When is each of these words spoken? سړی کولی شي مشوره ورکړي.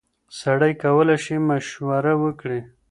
سړی 0.39 0.73
کولی 0.83 1.17
شي 1.25 1.35
مشوره 1.49 2.13
ورکړي. 2.21 2.59